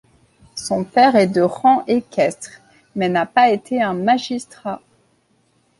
Son 0.55 0.83
père 0.83 1.15
est 1.15 1.27
de 1.27 1.41
rang 1.43 1.85
équestre, 1.85 2.49
mais 2.95 3.07
n'a 3.07 3.27
pas 3.27 3.51
été 3.51 3.83
un 3.83 3.93
magistrat. 3.93 4.81